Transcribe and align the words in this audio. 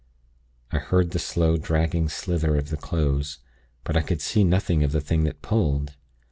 I 0.71 0.79
heard 0.79 1.11
the 1.11 1.19
slow, 1.19 1.57
dragging 1.57 2.09
slither 2.09 2.57
of 2.57 2.71
the 2.71 2.75
clothes; 2.77 3.37
but 3.83 3.95
I 3.95 4.01
could 4.01 4.19
see 4.19 4.43
nothing 4.43 4.83
of 4.83 4.93
the 4.93 4.99
thing 4.99 5.25
that 5.25 5.43
pulled. 5.43 5.95